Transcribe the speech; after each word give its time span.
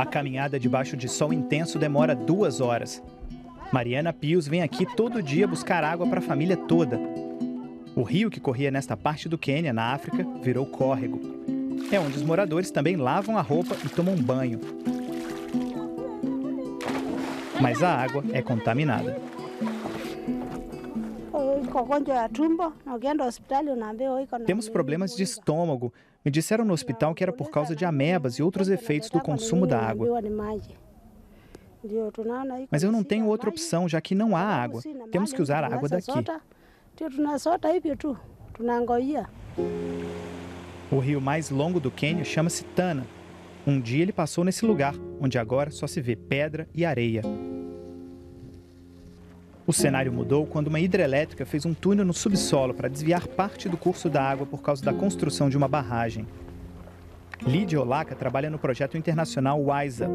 A 0.00 0.06
caminhada 0.06 0.58
debaixo 0.58 0.96
de 0.96 1.06
sol 1.10 1.30
intenso 1.30 1.78
demora 1.78 2.16
duas 2.16 2.58
horas. 2.58 3.02
Mariana 3.70 4.14
Pius 4.14 4.48
vem 4.48 4.62
aqui 4.62 4.86
todo 4.96 5.22
dia 5.22 5.46
buscar 5.46 5.84
água 5.84 6.06
para 6.08 6.20
a 6.20 6.22
família 6.22 6.56
toda. 6.56 6.98
O 7.94 8.02
rio 8.02 8.30
que 8.30 8.40
corria 8.40 8.70
nesta 8.70 8.96
parte 8.96 9.28
do 9.28 9.36
Quênia, 9.36 9.74
na 9.74 9.92
África, 9.92 10.26
virou 10.42 10.64
córrego. 10.64 11.20
É 11.92 12.00
onde 12.00 12.16
os 12.16 12.22
moradores 12.22 12.70
também 12.70 12.96
lavam 12.96 13.36
a 13.36 13.42
roupa 13.42 13.76
e 13.84 13.90
tomam 13.90 14.16
banho. 14.16 14.58
Mas 17.60 17.82
a 17.82 17.94
água 17.94 18.24
é 18.32 18.40
contaminada. 18.40 19.20
Temos 24.46 24.66
problemas 24.66 25.14
de 25.14 25.24
estômago. 25.24 25.92
Me 26.24 26.30
disseram 26.30 26.64
no 26.64 26.74
hospital 26.74 27.14
que 27.14 27.22
era 27.22 27.32
por 27.32 27.50
causa 27.50 27.74
de 27.74 27.84
amebas 27.84 28.34
e 28.34 28.42
outros 28.42 28.68
efeitos 28.68 29.08
do 29.08 29.20
consumo 29.20 29.66
da 29.66 29.80
água. 29.80 30.20
Mas 32.70 32.82
eu 32.82 32.92
não 32.92 33.02
tenho 33.02 33.26
outra 33.26 33.48
opção, 33.48 33.88
já 33.88 34.00
que 34.00 34.14
não 34.14 34.36
há 34.36 34.42
água. 34.42 34.82
Temos 35.10 35.32
que 35.32 35.40
usar 35.40 35.64
a 35.64 35.74
água 35.74 35.88
daqui. 35.88 36.12
O 40.90 40.98
rio 40.98 41.20
mais 41.20 41.50
longo 41.50 41.80
do 41.80 41.90
Quênia 41.90 42.24
chama-se 42.24 42.64
Tana. 42.64 43.06
Um 43.66 43.80
dia 43.80 44.02
ele 44.02 44.12
passou 44.12 44.44
nesse 44.44 44.66
lugar, 44.66 44.94
onde 45.20 45.38
agora 45.38 45.70
só 45.70 45.86
se 45.86 46.00
vê 46.00 46.16
pedra 46.16 46.68
e 46.74 46.84
areia. 46.84 47.22
O 49.70 49.72
cenário 49.72 50.12
mudou 50.12 50.44
quando 50.48 50.66
uma 50.66 50.80
hidrelétrica 50.80 51.46
fez 51.46 51.64
um 51.64 51.72
túnel 51.72 52.04
no 52.04 52.12
subsolo 52.12 52.74
para 52.74 52.88
desviar 52.88 53.28
parte 53.28 53.68
do 53.68 53.76
curso 53.76 54.10
da 54.10 54.20
água 54.20 54.44
por 54.44 54.60
causa 54.60 54.84
da 54.84 54.92
construção 54.92 55.48
de 55.48 55.56
uma 55.56 55.68
barragem. 55.68 56.26
Lídia 57.46 57.80
Olaka 57.80 58.16
trabalha 58.16 58.50
no 58.50 58.58
projeto 58.58 58.98
internacional 58.98 59.64
WISE 59.64 60.02
Up, 60.02 60.12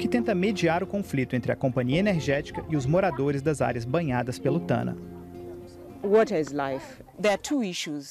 que 0.00 0.08
tenta 0.08 0.34
mediar 0.34 0.82
o 0.82 0.88
conflito 0.88 1.36
entre 1.36 1.52
a 1.52 1.56
companhia 1.56 2.00
energética 2.00 2.64
e 2.68 2.74
os 2.74 2.84
moradores 2.84 3.42
das 3.42 3.62
áreas 3.62 3.84
banhadas 3.84 4.40
pelo 4.40 4.58
Tana. 4.58 4.96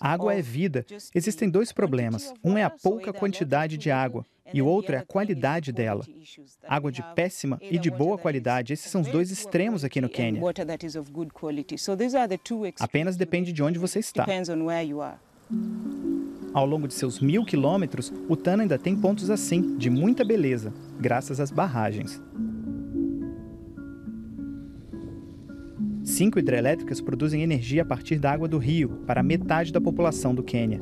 Água 0.00 0.34
é 0.34 0.42
vida. 0.42 0.84
Existem 1.14 1.48
dois 1.48 1.70
problemas. 1.70 2.34
Um 2.42 2.58
é 2.58 2.64
a 2.64 2.70
pouca 2.70 3.12
quantidade 3.12 3.78
de 3.78 3.92
água 3.92 4.26
e 4.52 4.62
o 4.62 4.66
outro 4.66 4.94
é 4.94 4.98
a 4.98 5.04
qualidade 5.04 5.72
dela. 5.72 6.04
Água 6.66 6.90
de 6.90 7.02
péssima 7.14 7.58
e 7.62 7.78
de 7.78 7.90
boa 7.90 8.18
qualidade, 8.18 8.72
esses 8.72 8.90
são 8.90 9.00
os 9.00 9.08
dois 9.08 9.30
extremos 9.30 9.84
aqui 9.84 10.00
no 10.00 10.08
Quênia. 10.08 10.40
Apenas 12.78 13.16
depende 13.16 13.52
de 13.52 13.62
onde 13.62 13.78
você 13.78 13.98
está. 13.98 14.26
Ao 16.52 16.66
longo 16.66 16.88
de 16.88 16.94
seus 16.94 17.20
mil 17.20 17.44
quilômetros, 17.44 18.12
o 18.28 18.36
Tana 18.36 18.64
ainda 18.64 18.78
tem 18.78 18.96
pontos 18.96 19.30
assim, 19.30 19.76
de 19.76 19.88
muita 19.88 20.24
beleza, 20.24 20.72
graças 20.98 21.40
às 21.40 21.50
barragens. 21.50 22.20
Cinco 26.02 26.38
hidrelétricas 26.38 27.00
produzem 27.00 27.42
energia 27.42 27.82
a 27.82 27.84
partir 27.84 28.18
da 28.18 28.32
água 28.32 28.48
do 28.48 28.58
rio 28.58 29.02
para 29.06 29.22
metade 29.22 29.72
da 29.72 29.80
população 29.80 30.34
do 30.34 30.42
Quênia 30.42 30.80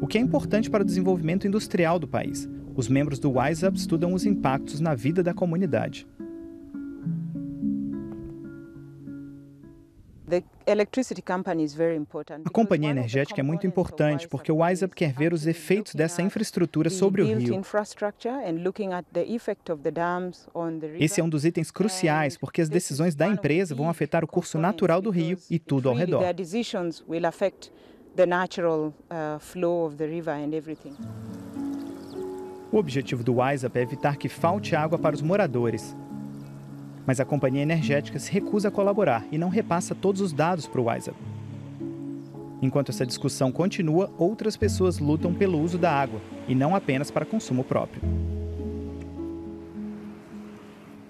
o 0.00 0.06
que 0.06 0.18
é 0.18 0.20
importante 0.20 0.70
para 0.70 0.82
o 0.82 0.86
desenvolvimento 0.86 1.46
industrial 1.46 1.98
do 1.98 2.06
país. 2.06 2.48
Os 2.74 2.88
membros 2.88 3.18
do 3.18 3.38
WISE 3.38 3.66
Up 3.66 3.78
estudam 3.78 4.12
os 4.12 4.26
impactos 4.26 4.80
na 4.80 4.94
vida 4.94 5.22
da 5.22 5.32
comunidade. 5.32 6.06
A 12.44 12.50
companhia 12.50 12.90
energética 12.90 13.40
é 13.40 13.44
muito 13.44 13.66
importante 13.66 14.28
porque 14.28 14.50
o 14.50 14.56
WISE 14.56 14.84
Up 14.84 14.94
quer 14.94 15.12
ver 15.12 15.32
os 15.32 15.46
efeitos 15.46 15.94
dessa 15.94 16.20
infraestrutura 16.20 16.90
sobre 16.90 17.22
o 17.22 17.24
rio. 17.38 17.62
Esse 20.98 21.20
é 21.20 21.24
um 21.24 21.28
dos 21.28 21.44
itens 21.44 21.70
cruciais 21.70 22.36
porque 22.36 22.60
as 22.60 22.68
decisões 22.68 23.14
da 23.14 23.28
empresa 23.28 23.74
vão 23.74 23.88
afetar 23.88 24.24
o 24.24 24.26
curso 24.26 24.58
natural 24.58 25.00
do 25.00 25.10
rio 25.10 25.38
e 25.48 25.58
tudo 25.60 25.88
ao 25.88 25.94
redor 25.94 26.22
the 28.16 28.26
natural 28.26 28.92
uh, 29.10 29.38
flow 29.38 29.86
of 29.86 29.96
the 29.96 30.06
river 30.06 30.32
and 30.32 30.54
everything. 30.54 30.94
O 32.72 32.78
objetivo 32.78 33.22
do 33.22 33.36
WISEUP 33.40 33.78
é 33.78 33.82
evitar 33.82 34.16
que 34.16 34.28
falte 34.28 34.74
água 34.74 34.98
para 34.98 35.14
os 35.14 35.22
moradores. 35.22 35.94
Mas 37.06 37.20
a 37.20 37.24
companhia 37.24 37.62
energética 37.62 38.18
se 38.18 38.32
recusa 38.32 38.68
a 38.68 38.70
colaborar 38.70 39.24
e 39.30 39.38
não 39.38 39.48
repassa 39.48 39.94
todos 39.94 40.20
os 40.20 40.32
dados 40.32 40.66
para 40.66 40.80
o 40.80 40.88
WISEUP. 40.88 41.16
Enquanto 42.60 42.88
essa 42.88 43.06
discussão 43.06 43.52
continua, 43.52 44.10
outras 44.18 44.56
pessoas 44.56 44.98
lutam 44.98 45.32
pelo 45.32 45.60
uso 45.60 45.78
da 45.78 45.92
água 45.92 46.20
e 46.48 46.54
não 46.54 46.74
apenas 46.74 47.10
para 47.10 47.24
consumo 47.24 47.62
próprio. 47.62 48.02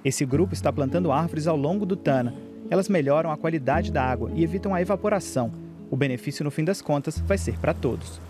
Esse 0.05 0.25
grupo 0.27 0.55
está 0.55 0.73
plantando 0.73 1.11
árvores 1.11 1.47
ao 1.47 1.57
longo 1.57 1.87
do 1.87 1.97
Tana. 1.97 2.35
Elas 2.69 2.89
melhoram 2.89 3.31
a 3.31 3.37
qualidade 3.37 3.91
da 3.91 4.03
água 4.03 4.31
e 4.35 4.43
evitam 4.43 4.75
a 4.75 4.83
evaporação, 4.83 5.53
o 5.91 5.97
benefício, 5.97 6.45
no 6.45 6.51
fim 6.51 6.65
das 6.65 6.83
contas, 6.83 7.19
vai 7.19 7.39
ser 7.39 7.59
para 7.59 7.75
todos. 7.75 8.21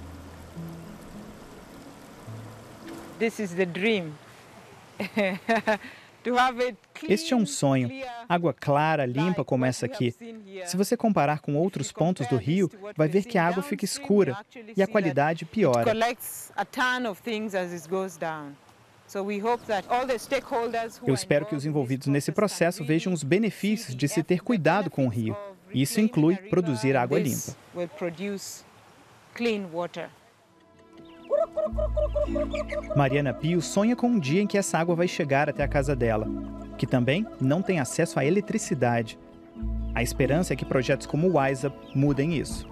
Este 7.08 7.32
é 7.32 7.36
um 7.36 7.46
sonho. 7.46 7.88
Água 8.28 8.52
clara, 8.52 9.06
limpa 9.06 9.44
como 9.44 9.64
essa 9.64 9.86
aqui. 9.86 10.12
Se 10.64 10.76
você 10.76 10.96
comparar 10.96 11.38
com 11.38 11.54
outros 11.54 11.92
pontos 11.92 12.26
do 12.26 12.36
rio, 12.36 12.68
vai 12.96 13.06
ver 13.06 13.24
que 13.24 13.38
a 13.38 13.46
água 13.46 13.62
fica 13.62 13.84
escura 13.84 14.36
e 14.76 14.82
a 14.82 14.88
qualidade 14.88 15.44
piora. 15.44 15.92
Eu 21.06 21.14
espero 21.14 21.46
que 21.46 21.54
os 21.54 21.64
envolvidos 21.64 22.08
nesse 22.08 22.32
processo 22.32 22.84
vejam 22.84 23.12
os 23.12 23.22
benefícios 23.22 23.94
de 23.94 24.08
se 24.08 24.20
ter 24.22 24.42
cuidado 24.42 24.90
com 24.90 25.06
o 25.06 25.08
rio 25.08 25.36
isso 25.72 26.00
inclui 26.00 26.36
produzir 26.36 26.96
água 26.96 27.18
limpa. 27.18 27.56
Mariana 32.94 33.34
Pio 33.34 33.60
sonha 33.60 33.96
com 33.96 34.08
um 34.08 34.18
dia 34.18 34.40
em 34.40 34.46
que 34.46 34.56
essa 34.56 34.78
água 34.78 34.94
vai 34.94 35.08
chegar 35.08 35.48
até 35.48 35.62
a 35.62 35.68
casa 35.68 35.94
dela, 35.94 36.26
que 36.78 36.86
também 36.86 37.26
não 37.40 37.60
tem 37.62 37.78
acesso 37.78 38.18
à 38.18 38.24
eletricidade. 38.24 39.18
A 39.94 40.02
esperança 40.02 40.52
é 40.52 40.56
que 40.56 40.64
projetos 40.64 41.06
como 41.06 41.28
o 41.28 41.38
WISE 41.38 41.72
mudem 41.94 42.36
isso. 42.36 42.68